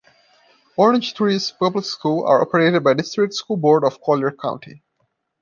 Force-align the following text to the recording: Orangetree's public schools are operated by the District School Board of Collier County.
Orangetree's 0.79 1.51
public 1.51 1.85
schools 1.85 2.23
are 2.27 2.41
operated 2.41 2.83
by 2.83 2.95
the 2.95 3.03
District 3.03 3.35
School 3.35 3.57
Board 3.57 3.83
of 3.83 4.01
Collier 4.01 4.31
County. 4.31 4.81